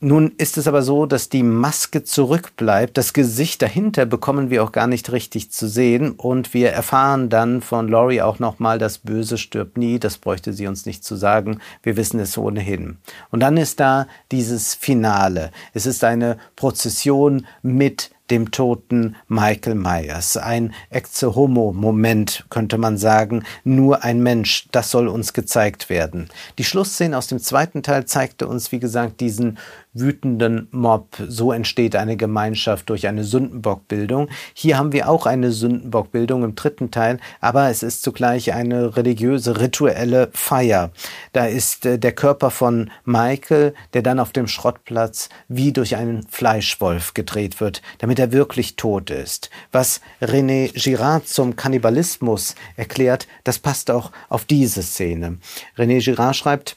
Nun 0.00 0.32
ist 0.36 0.58
es 0.58 0.68
aber 0.68 0.82
so, 0.82 1.06
dass 1.06 1.30
die 1.30 1.42
Maske 1.42 2.04
zurückbleibt. 2.04 2.98
Das 2.98 3.14
Gesicht 3.14 3.62
dahinter 3.62 4.04
bekommen 4.04 4.50
wir 4.50 4.62
auch 4.62 4.72
gar 4.72 4.86
nicht 4.86 5.10
richtig 5.10 5.50
zu 5.50 5.68
sehen. 5.68 6.10
Und 6.10 6.52
wir 6.52 6.70
erfahren 6.70 7.30
dann 7.30 7.62
von 7.62 7.88
Laurie 7.88 8.20
auch 8.20 8.38
nochmal, 8.38 8.78
das 8.78 8.98
Böse 8.98 9.38
stirbt 9.38 9.78
nie. 9.78 9.98
Das 9.98 10.18
bräuchte 10.18 10.52
sie 10.52 10.66
uns 10.66 10.84
nicht 10.84 11.02
zu 11.02 11.16
sagen. 11.16 11.60
Wir 11.82 11.96
wissen 11.96 12.20
es 12.20 12.36
ohnehin. 12.36 12.98
Und 13.30 13.40
dann 13.40 13.56
ist 13.56 13.80
da 13.80 14.06
dieses 14.32 14.74
Finale. 14.74 15.50
Es 15.72 15.86
ist 15.86 16.04
eine 16.04 16.36
Prozession 16.56 17.46
mit 17.62 18.10
dem 18.30 18.50
toten 18.50 19.16
Michael 19.28 19.76
Myers. 19.76 20.36
Ein 20.36 20.74
Ecce 20.90 21.34
Homo-Moment, 21.34 22.46
könnte 22.50 22.78
man 22.78 22.98
sagen. 22.98 23.44
Nur 23.64 24.04
ein 24.04 24.22
Mensch, 24.22 24.66
das 24.72 24.90
soll 24.90 25.08
uns 25.08 25.32
gezeigt 25.32 25.88
werden. 25.88 26.28
Die 26.58 26.64
Schlussszene 26.64 27.16
aus 27.16 27.28
dem 27.28 27.38
zweiten 27.38 27.82
Teil 27.82 28.04
zeigte 28.06 28.48
uns, 28.48 28.72
wie 28.72 28.80
gesagt, 28.80 29.20
diesen 29.20 29.58
wütenden 30.00 30.68
Mob. 30.72 31.08
So 31.28 31.52
entsteht 31.52 31.94
eine 31.94 32.16
Gemeinschaft 32.16 32.90
durch 32.90 33.06
eine 33.06 33.22
Sündenbockbildung. 33.22 34.28
Hier 34.54 34.78
haben 34.78 34.92
wir 34.92 35.08
auch 35.08 35.26
eine 35.26 35.52
Sündenbockbildung 35.52 36.42
im 36.42 36.54
dritten 36.56 36.90
Teil, 36.90 37.18
aber 37.40 37.70
es 37.70 37.84
ist 37.84 38.02
zugleich 38.02 38.52
eine 38.52 38.96
religiöse, 38.96 39.60
rituelle 39.60 40.30
Feier. 40.32 40.90
Da 41.32 41.46
ist 41.46 41.86
äh, 41.86 41.98
der 41.98 42.12
Körper 42.12 42.50
von 42.50 42.90
Michael, 43.04 43.74
der 43.94 44.02
dann 44.02 44.18
auf 44.18 44.32
dem 44.32 44.48
Schrottplatz 44.48 45.28
wie 45.48 45.72
durch 45.72 45.96
einen 45.96 46.26
Fleischwolf 46.28 47.14
gedreht 47.14 47.60
wird, 47.60 47.82
damit 47.98 48.16
damit 48.16 48.32
er 48.32 48.32
wirklich 48.32 48.76
tot 48.76 49.10
ist. 49.10 49.50
Was 49.72 50.00
René 50.22 50.72
Girard 50.72 51.28
zum 51.28 51.56
Kannibalismus 51.56 52.54
erklärt, 52.76 53.26
das 53.44 53.58
passt 53.58 53.90
auch 53.90 54.10
auf 54.28 54.44
diese 54.44 54.82
Szene. 54.82 55.38
René 55.76 56.02
Girard 56.02 56.36
schreibt, 56.36 56.76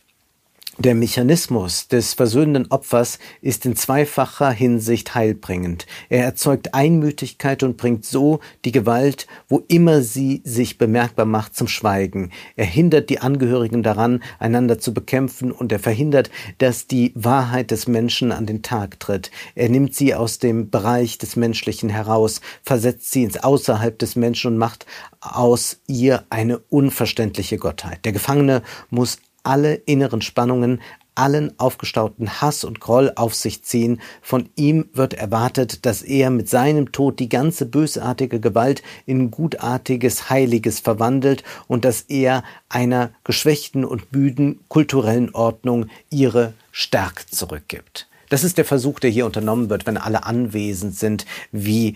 der 0.79 0.95
Mechanismus 0.95 1.89
des 1.89 2.13
versöhnenden 2.13 2.71
Opfers 2.71 3.19
ist 3.41 3.65
in 3.65 3.75
zweifacher 3.75 4.49
Hinsicht 4.49 5.13
heilbringend. 5.13 5.85
Er 6.07 6.23
erzeugt 6.23 6.73
Einmütigkeit 6.73 7.63
und 7.63 7.75
bringt 7.75 8.05
so 8.05 8.39
die 8.63 8.71
Gewalt, 8.71 9.27
wo 9.49 9.61
immer 9.67 10.01
sie 10.01 10.41
sich 10.45 10.77
bemerkbar 10.77 11.25
macht, 11.25 11.53
zum 11.53 11.67
Schweigen. 11.67 12.31
Er 12.55 12.65
hindert 12.65 13.09
die 13.09 13.19
Angehörigen 13.19 13.83
daran, 13.83 14.23
einander 14.39 14.79
zu 14.79 14.93
bekämpfen 14.93 15.51
und 15.51 15.73
er 15.73 15.79
verhindert, 15.79 16.31
dass 16.59 16.87
die 16.87 17.11
Wahrheit 17.13 17.71
des 17.71 17.87
Menschen 17.87 18.31
an 18.31 18.45
den 18.45 18.61
Tag 18.61 19.01
tritt. 19.01 19.31
Er 19.55 19.67
nimmt 19.67 19.95
sie 19.95 20.15
aus 20.15 20.39
dem 20.39 20.69
Bereich 20.69 21.17
des 21.17 21.35
Menschlichen 21.35 21.89
heraus, 21.89 22.39
versetzt 22.63 23.11
sie 23.11 23.23
ins 23.23 23.37
Außerhalb 23.37 23.99
des 23.99 24.15
Menschen 24.15 24.53
und 24.53 24.57
macht 24.57 24.85
aus 25.19 25.81
ihr 25.87 26.23
eine 26.29 26.59
unverständliche 26.69 27.57
Gottheit. 27.57 28.05
Der 28.05 28.13
Gefangene 28.13 28.61
muss 28.89 29.17
alle 29.43 29.75
inneren 29.75 30.21
Spannungen, 30.21 30.81
allen 31.19 31.51
aufgestauten 31.59 32.41
Hass 32.41 32.63
und 32.63 32.79
Groll 32.79 33.11
auf 33.15 33.35
sich 33.35 33.63
ziehen. 33.63 33.99
Von 34.21 34.49
ihm 34.55 34.87
wird 34.93 35.13
erwartet, 35.13 35.85
dass 35.85 36.01
er 36.01 36.29
mit 36.29 36.47
seinem 36.49 36.91
Tod 36.91 37.19
die 37.19 37.29
ganze 37.29 37.65
bösartige 37.65 38.39
Gewalt 38.39 38.81
in 39.05 39.29
gutartiges, 39.29 40.29
heiliges 40.29 40.79
verwandelt 40.79 41.43
und 41.67 41.83
dass 41.83 42.01
er 42.03 42.43
einer 42.69 43.11
geschwächten 43.25 43.83
und 43.83 44.13
müden 44.13 44.61
kulturellen 44.69 45.35
Ordnung 45.35 45.87
ihre 46.09 46.53
Stärke 46.71 47.25
zurückgibt. 47.29 48.07
Das 48.29 48.43
ist 48.43 48.57
der 48.57 48.65
Versuch, 48.65 48.99
der 48.99 49.09
hier 49.09 49.25
unternommen 49.25 49.69
wird, 49.69 49.87
wenn 49.87 49.97
alle 49.97 50.23
anwesend 50.23 50.95
sind, 50.95 51.25
wie 51.51 51.95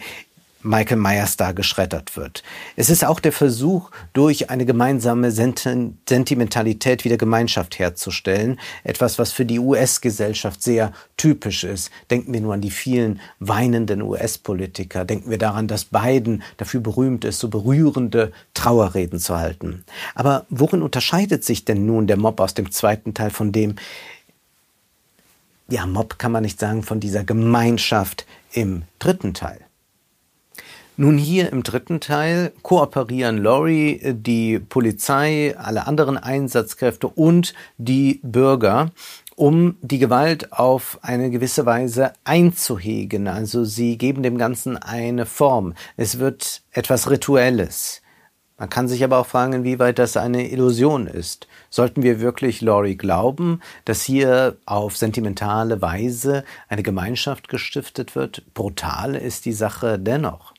Michael 0.64 0.98
Myers 0.98 1.38
da 1.38 1.52
geschreddert 1.52 2.16
wird. 2.18 2.42
Es 2.76 2.90
ist 2.90 3.06
auch 3.06 3.20
der 3.20 3.32
Versuch, 3.32 3.92
durch 4.14 4.50
eine 4.50 4.66
gemeinsame 4.66 5.32
Sentimentalität 5.32 7.04
wieder 7.04 7.18
Gemeinschaft 7.18 7.80
herzustellen. 7.80 8.60
Etwas, 8.84 9.20
was 9.20 9.32
für 9.32 9.46
die 9.46 9.60
US-Gesellschaft 9.60 10.64
sehr 10.64 10.94
typisch 11.18 11.64
ist. 11.64 11.92
Denken 12.10 12.34
wir 12.34 12.42
nur 12.42 12.54
an 12.54 12.62
die 12.62 12.72
vielen 12.72 13.20
weinenden 13.40 14.02
US-Politiker. 14.02 15.06
Denken 15.06 15.30
wir 15.30 15.38
daran, 15.38 15.68
dass 15.68 15.86
Biden 15.86 16.44
dafür 16.58 16.80
berühmt 16.80 17.26
ist, 17.26 17.40
so 17.40 17.50
berührende 17.50 18.32
Trauerreden 18.54 19.20
zu 19.20 19.38
halten. 19.38 19.84
Aber 20.16 20.46
worin 20.50 20.82
unterscheidet 20.82 21.44
sich 21.44 21.66
denn 21.66 21.86
nun 21.86 22.08
der 22.08 22.18
Mob 22.18 22.40
aus 22.40 22.54
dem 22.54 22.72
zweiten 22.72 23.14
Teil 23.14 23.30
von 23.30 23.52
dem, 23.52 23.76
ja, 25.70 25.86
Mob 25.86 26.20
kann 26.20 26.32
man 26.32 26.44
nicht 26.44 26.60
sagen, 26.60 26.84
von 26.84 27.00
dieser 27.00 27.24
Gemeinschaft 27.24 28.26
im 28.52 28.84
dritten 29.00 29.34
Teil? 29.34 29.60
Nun 30.96 31.18
hier 31.18 31.52
im 31.52 31.64
dritten 31.64 32.00
Teil 32.00 32.52
kooperieren 32.62 33.40
Laurie, 33.40 34.00
die 34.14 34.60
Polizei, 34.60 35.56
alle 35.58 35.88
anderen 35.88 36.18
Einsatzkräfte 36.18 37.08
und 37.08 37.56
die 37.80 38.20
Bürger, 38.22 38.92
um 39.36 39.76
die 39.82 39.98
Gewalt 39.98 40.54
auf 40.54 41.00
eine 41.02 41.32
gewisse 41.32 41.66
Weise 41.66 42.14
einzuhegen. 42.26 43.28
Also 43.28 43.64
sie 43.64 43.98
geben 43.98 44.22
dem 44.22 44.38
Ganzen 44.38 44.78
eine 44.78 45.26
Form. 45.26 45.74
Es 45.98 46.20
wird 46.20 46.62
etwas 46.72 47.10
Rituelles. 47.10 48.04
Man 48.60 48.70
kann 48.70 48.88
sich 48.88 49.04
aber 49.04 49.18
auch 49.18 49.26
fragen, 49.26 49.54
inwieweit 49.54 49.98
das 49.98 50.16
eine 50.16 50.52
Illusion 50.52 51.08
ist. 51.08 51.48
Sollten 51.72 52.04
wir 52.04 52.20
wirklich 52.20 52.62
Laurie 52.62 52.98
glauben, 52.98 53.62
dass 53.86 54.04
hier 54.04 54.58
auf 54.68 54.96
sentimentale 54.96 55.82
Weise 55.82 56.44
eine 56.70 56.84
Gemeinschaft 56.84 57.50
gestiftet 57.50 58.16
wird? 58.16 58.44
Brutal 58.54 59.16
ist 59.16 59.46
die 59.46 59.54
Sache 59.54 59.98
dennoch. 59.98 60.53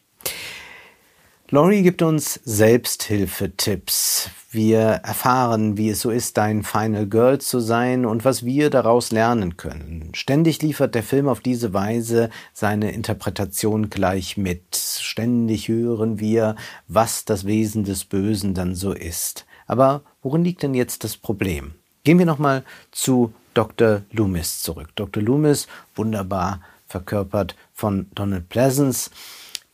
Laurie 1.51 1.83
gibt 1.83 2.03
uns 2.03 2.41
Selbsthilfetipps. 2.45 4.31
Wir 4.51 4.81
erfahren, 4.81 5.77
wie 5.77 5.91
es 5.91 6.01
so 6.01 6.11
ist, 6.11 6.37
dein 6.37 6.63
Final 6.63 7.07
Girl 7.07 7.39
zu 7.39 7.61
sein 7.61 8.07
und 8.07 8.25
was 8.25 8.45
wir 8.45 8.71
daraus 8.71 9.13
lernen 9.13 9.57
können. 9.57 10.11
Ständig 10.15 10.63
liefert 10.63 10.95
der 10.95 11.03
Film 11.03 11.29
auf 11.29 11.41
diese 11.41 11.75
Weise 11.75 12.31
seine 12.53 12.93
Interpretation 12.93 13.91
gleich 13.91 14.37
mit. 14.37 14.75
Ständig 14.75 15.69
hören 15.69 16.19
wir, 16.19 16.57
was 16.89 17.25
das 17.25 17.45
Wesen 17.45 17.85
des 17.85 18.05
Bösen 18.05 18.55
dann 18.55 18.75
so 18.75 18.93
ist. 18.93 19.45
Aber 19.67 20.03
worin 20.23 20.45
liegt 20.45 20.63
denn 20.63 20.75
jetzt 20.75 21.05
das 21.05 21.17
Problem? 21.17 21.75
Gehen 22.05 22.19
wir 22.19 22.27
nochmal 22.27 22.65
zu 22.91 23.35
Dr. 23.53 24.03
Loomis 24.11 24.63
zurück. 24.63 24.89
Dr. 24.97 25.23
Loomis, 25.23 25.69
wunderbar 25.95 26.61
verkörpert 26.87 27.55
von 27.73 28.07
Donald 28.15 28.49
Pleasance, 28.49 29.11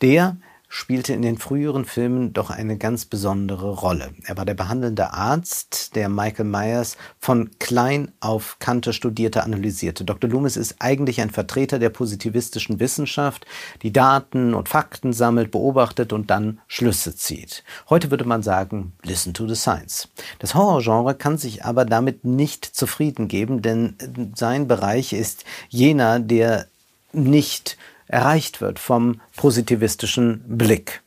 der 0.02 0.37
spielte 0.73 1.12
in 1.12 1.21
den 1.21 1.37
früheren 1.37 1.85
Filmen 1.85 2.33
doch 2.33 2.49
eine 2.49 2.78
ganz 2.78 3.04
besondere 3.04 3.71
Rolle. 3.71 4.14
Er 4.25 4.37
war 4.37 4.45
der 4.47 4.54
behandelnde 4.54 5.12
Arzt, 5.12 5.97
der 5.97 6.09
Michael 6.09 6.45
Myers 6.45 6.97
von 7.19 7.50
klein 7.59 8.12
auf 8.21 8.57
Kante 8.61 8.92
studierte, 8.92 9.42
analysierte. 9.42 10.04
Dr. 10.04 10.30
Loomis 10.30 10.57
ist 10.57 10.76
eigentlich 10.78 11.21
ein 11.21 11.30
Vertreter 11.30 11.80
der 11.80 11.90
positivistischen 11.90 12.78
Wissenschaft, 12.78 13.47
die 13.83 13.92
Daten 13.92 14.54
und 14.54 14.69
Fakten 14.69 15.12
sammelt, 15.12 15.50
beobachtet 15.50 16.12
und 16.12 16.30
dann 16.30 16.61
Schlüsse 16.69 17.16
zieht. 17.16 17.64
Heute 17.90 18.12
würde 18.12 18.25
man 18.25 18.45
sagen, 18.45 18.92
listen 19.02 19.35
to 19.35 19.49
the 19.49 19.57
science. 19.57 20.09
Das 20.38 20.54
Horrorgenre 20.54 21.16
kann 21.16 21.37
sich 21.37 21.64
aber 21.64 21.85
damit 21.85 22.25
nicht 22.25 22.64
zufrieden 22.64 23.26
geben, 23.26 23.61
denn 23.61 23.97
sein 24.37 24.69
Bereich 24.69 25.14
ist 25.14 25.45
jener, 25.69 26.21
der 26.21 26.66
nicht 27.12 27.76
erreicht 28.11 28.61
wird 28.61 28.79
vom 28.79 29.21
positivistischen 29.37 30.43
Blick. 30.47 31.02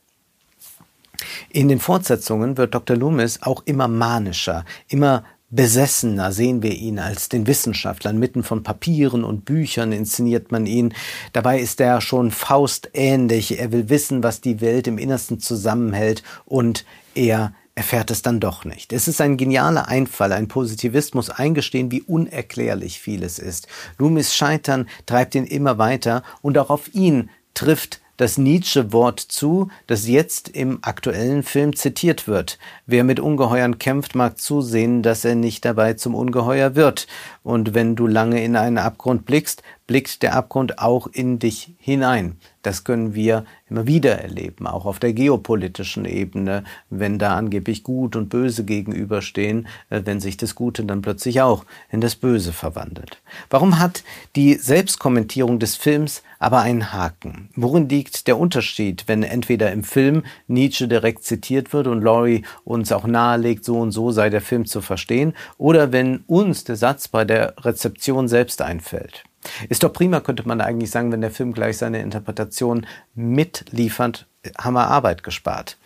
In 1.50 1.68
den 1.68 1.78
Fortsetzungen 1.78 2.56
wird 2.56 2.74
Dr. 2.74 2.96
Loomis 2.96 3.42
auch 3.42 3.62
immer 3.66 3.88
manischer, 3.88 4.64
immer 4.88 5.24
besessener 5.50 6.32
sehen 6.32 6.62
wir 6.62 6.72
ihn 6.72 6.98
als 6.98 7.28
den 7.28 7.46
Wissenschaftler. 7.46 8.12
Mitten 8.12 8.42
von 8.42 8.62
Papieren 8.62 9.22
und 9.22 9.44
Büchern 9.44 9.92
inszeniert 9.92 10.50
man 10.50 10.66
ihn. 10.66 10.94
Dabei 11.32 11.60
ist 11.60 11.80
er 11.80 12.00
schon 12.00 12.32
faustähnlich. 12.32 13.58
Er 13.60 13.70
will 13.70 13.88
wissen, 13.88 14.22
was 14.22 14.40
die 14.40 14.60
Welt 14.60 14.88
im 14.88 14.98
Innersten 14.98 15.38
zusammenhält 15.38 16.24
und 16.44 16.84
er 17.14 17.52
erfährt 17.74 18.10
es 18.10 18.22
dann 18.22 18.40
doch 18.40 18.64
nicht. 18.64 18.92
Es 18.92 19.08
ist 19.08 19.20
ein 19.20 19.36
genialer 19.36 19.88
Einfall, 19.88 20.32
ein 20.32 20.48
Positivist 20.48 21.14
muss 21.14 21.30
eingestehen, 21.30 21.90
wie 21.90 22.02
unerklärlich 22.02 23.00
vieles 23.00 23.38
ist. 23.38 23.66
Loomis 23.98 24.34
Scheitern 24.34 24.88
treibt 25.06 25.34
ihn 25.34 25.44
immer 25.44 25.78
weiter 25.78 26.22
und 26.42 26.56
auch 26.58 26.70
auf 26.70 26.94
ihn 26.94 27.30
trifft 27.54 28.00
das 28.16 28.38
Nietzsche-Wort 28.38 29.18
zu, 29.18 29.70
das 29.86 30.06
jetzt 30.06 30.48
im 30.48 30.78
aktuellen 30.82 31.42
Film 31.42 31.74
zitiert 31.74 32.28
wird. 32.28 32.58
Wer 32.86 33.02
mit 33.02 33.18
Ungeheuern 33.18 33.78
kämpft, 33.78 34.14
mag 34.14 34.38
zusehen, 34.38 35.02
dass 35.02 35.24
er 35.24 35.34
nicht 35.34 35.64
dabei 35.64 35.94
zum 35.94 36.14
Ungeheuer 36.14 36.76
wird. 36.76 37.08
Und 37.42 37.74
wenn 37.74 37.96
du 37.96 38.06
lange 38.06 38.44
in 38.44 38.54
einen 38.54 38.78
Abgrund 38.78 39.26
blickst, 39.26 39.62
blickt 39.88 40.22
der 40.22 40.36
Abgrund 40.36 40.78
auch 40.78 41.08
in 41.08 41.40
dich 41.40 41.74
hinein. 41.78 42.38
Das 42.64 42.82
können 42.82 43.14
wir 43.14 43.44
immer 43.68 43.86
wieder 43.86 44.18
erleben, 44.20 44.66
auch 44.66 44.86
auf 44.86 44.98
der 44.98 45.12
geopolitischen 45.12 46.06
Ebene, 46.06 46.64
wenn 46.88 47.18
da 47.18 47.36
angeblich 47.36 47.82
Gut 47.82 48.16
und 48.16 48.30
Böse 48.30 48.64
gegenüberstehen, 48.64 49.68
äh, 49.90 50.00
wenn 50.04 50.18
sich 50.18 50.38
das 50.38 50.54
Gute 50.54 50.82
dann 50.84 51.02
plötzlich 51.02 51.42
auch 51.42 51.66
in 51.92 52.00
das 52.00 52.16
Böse 52.16 52.54
verwandelt. 52.54 53.20
Warum 53.50 53.78
hat 53.78 54.02
die 54.34 54.54
Selbstkommentierung 54.54 55.58
des 55.58 55.76
Films 55.76 56.22
aber 56.38 56.60
einen 56.62 56.94
Haken? 56.94 57.50
Worin 57.54 57.86
liegt 57.88 58.26
der 58.28 58.38
Unterschied, 58.38 59.04
wenn 59.08 59.22
entweder 59.22 59.70
im 59.70 59.84
Film 59.84 60.24
Nietzsche 60.46 60.88
direkt 60.88 61.24
zitiert 61.24 61.74
wird 61.74 61.86
und 61.86 62.02
Laurie 62.02 62.46
uns 62.64 62.92
auch 62.92 63.06
nahelegt, 63.06 63.66
so 63.66 63.78
und 63.78 63.92
so 63.92 64.10
sei 64.10 64.30
der 64.30 64.40
Film 64.40 64.64
zu 64.64 64.80
verstehen, 64.80 65.34
oder 65.58 65.92
wenn 65.92 66.24
uns 66.26 66.64
der 66.64 66.76
Satz 66.76 67.08
bei 67.08 67.26
der 67.26 67.54
Rezeption 67.62 68.26
selbst 68.26 68.62
einfällt? 68.62 69.24
Ist 69.68 69.82
doch 69.82 69.92
prima, 69.92 70.20
könnte 70.20 70.46
man 70.46 70.60
eigentlich 70.60 70.90
sagen, 70.90 71.12
wenn 71.12 71.20
der 71.20 71.30
Film 71.30 71.52
gleich 71.52 71.78
seine 71.78 72.00
Interpretation 72.00 72.86
mitliefert, 73.14 74.26
haben 74.58 74.74
wir 74.74 74.88
Arbeit 74.88 75.22
gespart. 75.22 75.78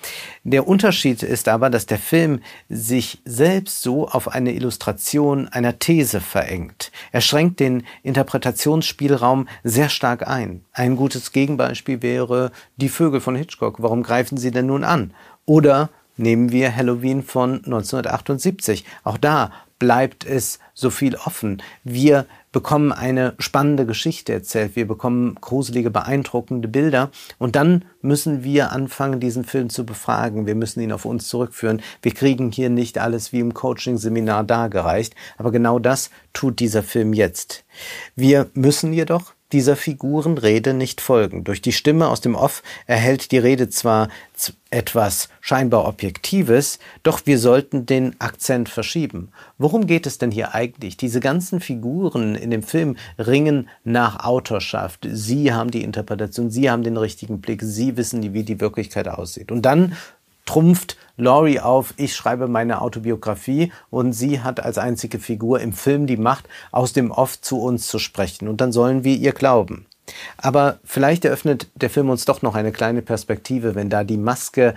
Der 0.44 0.66
Unterschied 0.66 1.22
ist 1.22 1.48
aber, 1.48 1.70
dass 1.70 1.86
der 1.86 1.98
Film 1.98 2.40
sich 2.68 3.20
selbst 3.24 3.82
so 3.82 4.08
auf 4.08 4.28
eine 4.28 4.52
Illustration 4.52 5.48
einer 5.48 5.78
These 5.78 6.20
verengt. 6.20 6.90
Er 7.12 7.20
schränkt 7.20 7.60
den 7.60 7.84
Interpretationsspielraum 8.02 9.48
sehr 9.62 9.88
stark 9.88 10.26
ein. 10.26 10.64
Ein 10.72 10.96
gutes 10.96 11.32
Gegenbeispiel 11.32 12.02
wäre 12.02 12.50
Die 12.76 12.88
Vögel 12.88 13.20
von 13.20 13.36
Hitchcock. 13.36 13.82
Warum 13.82 14.02
greifen 14.02 14.38
Sie 14.38 14.50
denn 14.50 14.66
nun 14.66 14.84
an? 14.84 15.14
Oder 15.46 15.90
nehmen 16.16 16.50
wir 16.50 16.74
Halloween 16.74 17.22
von 17.22 17.56
1978. 17.64 18.84
Auch 19.04 19.18
da 19.18 19.52
bleibt 19.78 20.26
es 20.26 20.58
so 20.74 20.90
viel 20.90 21.14
offen. 21.14 21.62
Wir 21.84 22.26
bekommen 22.52 22.92
eine 22.92 23.34
spannende 23.38 23.86
Geschichte 23.86 24.32
erzählt, 24.32 24.76
wir 24.76 24.86
bekommen 24.86 25.36
gruselige, 25.40 25.90
beeindruckende 25.90 26.68
Bilder 26.68 27.10
und 27.38 27.56
dann 27.56 27.84
müssen 28.00 28.44
wir 28.44 28.72
anfangen, 28.72 29.20
diesen 29.20 29.44
Film 29.44 29.70
zu 29.70 29.84
befragen. 29.84 30.46
Wir 30.46 30.54
müssen 30.54 30.80
ihn 30.80 30.92
auf 30.92 31.04
uns 31.04 31.28
zurückführen. 31.28 31.82
Wir 32.02 32.12
kriegen 32.12 32.50
hier 32.50 32.70
nicht 32.70 32.98
alles 32.98 33.32
wie 33.32 33.40
im 33.40 33.54
Coaching-Seminar 33.54 34.44
dargereicht, 34.44 35.14
aber 35.36 35.52
genau 35.52 35.78
das 35.78 36.10
tut 36.32 36.60
dieser 36.60 36.82
Film 36.82 37.12
jetzt. 37.12 37.64
Wir 38.14 38.50
müssen 38.54 38.92
jedoch 38.92 39.34
dieser 39.52 39.76
Figurenrede 39.76 40.74
nicht 40.74 41.00
folgen. 41.00 41.44
Durch 41.44 41.62
die 41.62 41.72
Stimme 41.72 42.08
aus 42.08 42.20
dem 42.20 42.34
Off 42.34 42.62
erhält 42.86 43.32
die 43.32 43.38
Rede 43.38 43.68
zwar 43.68 44.08
etwas 44.70 45.28
scheinbar 45.40 45.86
Objektives, 45.86 46.78
doch 47.02 47.22
wir 47.24 47.38
sollten 47.38 47.86
den 47.86 48.20
Akzent 48.20 48.68
verschieben. 48.68 49.30
Worum 49.56 49.86
geht 49.86 50.06
es 50.06 50.18
denn 50.18 50.30
hier 50.30 50.54
eigentlich? 50.54 50.96
Diese 50.98 51.20
ganzen 51.20 51.60
Figuren 51.60 52.34
in 52.34 52.50
dem 52.50 52.62
Film 52.62 52.96
ringen 53.18 53.68
nach 53.84 54.24
Autorschaft. 54.24 55.08
Sie 55.10 55.52
haben 55.52 55.70
die 55.70 55.82
Interpretation, 55.82 56.50
sie 56.50 56.70
haben 56.70 56.82
den 56.82 56.98
richtigen 56.98 57.40
Blick, 57.40 57.62
sie 57.62 57.96
wissen, 57.96 58.34
wie 58.34 58.44
die 58.44 58.60
Wirklichkeit 58.60 59.08
aussieht. 59.08 59.50
Und 59.50 59.62
dann 59.62 59.96
trumpft 60.48 60.96
Laurie 61.18 61.60
auf, 61.60 61.92
ich 61.98 62.16
schreibe 62.16 62.48
meine 62.48 62.80
Autobiografie 62.80 63.70
und 63.90 64.14
sie 64.14 64.40
hat 64.40 64.60
als 64.60 64.78
einzige 64.78 65.18
Figur 65.18 65.60
im 65.60 65.74
Film 65.74 66.06
die 66.06 66.16
Macht, 66.16 66.48
aus 66.72 66.94
dem 66.94 67.10
Off 67.10 67.38
zu 67.38 67.60
uns 67.60 67.86
zu 67.86 67.98
sprechen. 67.98 68.48
Und 68.48 68.62
dann 68.62 68.72
sollen 68.72 69.04
wir 69.04 69.14
ihr 69.14 69.32
glauben. 69.32 69.84
Aber 70.38 70.78
vielleicht 70.84 71.26
eröffnet 71.26 71.68
der 71.74 71.90
Film 71.90 72.08
uns 72.08 72.24
doch 72.24 72.40
noch 72.40 72.54
eine 72.54 72.72
kleine 72.72 73.02
Perspektive, 73.02 73.74
wenn 73.74 73.90
da 73.90 74.04
die 74.04 74.16
Maske 74.16 74.74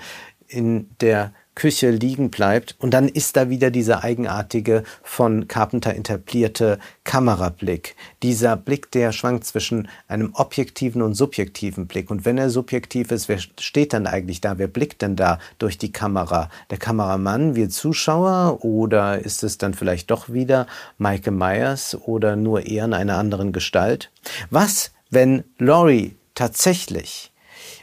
in 0.47 0.89
der 0.99 1.31
Küche 1.55 1.89
liegen 1.89 2.31
bleibt. 2.31 2.75
Und 2.79 2.93
dann 2.93 3.07
ist 3.07 3.35
da 3.35 3.49
wieder 3.49 3.71
dieser 3.71 4.03
eigenartige, 4.03 4.83
von 5.03 5.47
Carpenter 5.47 5.95
etablierte 5.95 6.79
Kamerablick. 7.03 7.95
Dieser 8.23 8.55
Blick, 8.55 8.91
der 8.91 9.11
schwankt 9.11 9.45
zwischen 9.45 9.89
einem 10.07 10.31
objektiven 10.33 11.01
und 11.01 11.13
subjektiven 11.13 11.87
Blick. 11.87 12.09
Und 12.09 12.25
wenn 12.25 12.37
er 12.37 12.49
subjektiv 12.49 13.11
ist, 13.11 13.27
wer 13.27 13.39
steht 13.59 13.93
dann 13.93 14.07
eigentlich 14.07 14.41
da? 14.41 14.57
Wer 14.57 14.67
blickt 14.67 15.01
denn 15.01 15.15
da 15.15 15.39
durch 15.59 15.77
die 15.77 15.91
Kamera? 15.91 16.49
Der 16.69 16.77
Kameramann, 16.77 17.55
wir 17.55 17.69
Zuschauer? 17.69 18.63
Oder 18.63 19.19
ist 19.19 19.43
es 19.43 19.57
dann 19.57 19.73
vielleicht 19.73 20.11
doch 20.11 20.29
wieder 20.29 20.67
Michael 20.97 21.33
Myers 21.33 21.97
oder 22.05 22.35
nur 22.35 22.65
eher 22.65 22.85
in 22.85 22.93
einer 22.93 23.17
anderen 23.17 23.51
Gestalt? 23.51 24.11
Was, 24.49 24.91
wenn 25.09 25.43
Laurie 25.57 26.15
tatsächlich 26.35 27.31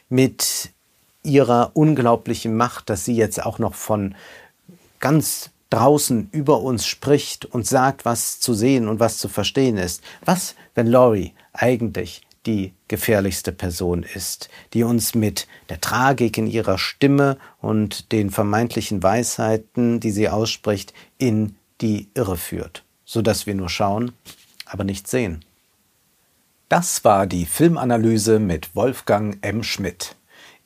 mit 0.09 0.70
ihrer 1.29 1.71
unglaublichen 1.75 2.57
Macht, 2.57 2.91
dass 2.91 3.05
sie 3.05 3.14
jetzt 3.14 3.45
auch 3.45 3.59
noch 3.59 3.75
von 3.75 4.14
ganz 4.99 5.51
draußen 5.71 6.29
über 6.33 6.61
uns 6.61 6.87
spricht 6.87 7.45
und 7.45 7.67
sagt, 7.67 8.05
was 8.05 8.41
zu 8.41 8.55
sehen 8.55 8.88
und 8.88 9.01
was 9.01 9.19
zu 9.19 9.29
verstehen 9.29 9.77
ist. 9.77 10.03
Was, 10.25 10.55
wenn 10.75 10.87
Laurie 10.87 11.35
eigentlich 11.53 12.23
die 12.47 12.73
gefährlichste 12.88 13.53
Person 13.53 14.03
ist, 14.03 14.49
die 14.73 14.83
uns 14.83 15.14
mit 15.14 15.47
der 15.69 15.81
Tragik 15.81 16.38
in 16.38 16.47
ihrer 16.47 16.79
Stimme 16.79 17.37
und 17.61 18.11
den 18.12 18.31
vermeintlichen 18.31 19.03
Weisheiten, 19.03 20.01
die 20.01 20.11
sie 20.11 20.31
ausspricht, 20.31 20.95
in 21.19 21.57
die 21.83 22.09
Irre 22.14 22.38
führt, 22.38 22.85
so 23.05 23.21
dass 23.21 23.47
wir 23.47 23.55
nur 23.55 23.69
schauen, 23.69 24.12
aber 24.64 24.85
nicht 24.85 25.07
sehen. 25.09 25.45
Das 26.71 27.05
war 27.05 27.27
die 27.27 27.47
Filmanalyse 27.47 28.38
mit 28.38 28.75
Wolfgang 28.75 29.38
M. 29.43 29.62
Schmidt. 29.62 30.17